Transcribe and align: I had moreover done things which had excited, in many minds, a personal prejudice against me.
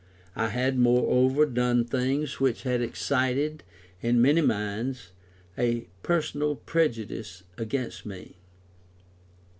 I 0.35 0.47
had 0.47 0.79
moreover 0.79 1.45
done 1.45 1.85
things 1.85 2.39
which 2.39 2.63
had 2.63 2.81
excited, 2.81 3.61
in 4.01 4.19
many 4.19 4.41
minds, 4.41 5.11
a 5.55 5.89
personal 6.01 6.55
prejudice 6.55 7.43
against 7.55 8.03
me. 8.03 8.37